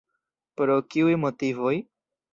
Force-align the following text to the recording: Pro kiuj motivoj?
Pro 0.61 0.79
kiuj 0.95 1.13
motivoj? 1.27 1.75